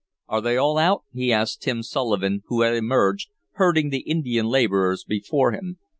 "Are 0.27 0.41
they 0.41 0.57
all 0.57 0.79
out?" 0.79 1.03
he 1.13 1.31
asked 1.31 1.61
Tim 1.61 1.83
Sullivan, 1.83 2.41
who 2.47 2.61
had 2.63 2.73
emerged, 2.73 3.29
herding 3.51 3.91
the 3.91 3.99
Indian 3.99 4.47
laborers 4.47 5.03
before 5.03 5.51
him. 5.51 5.77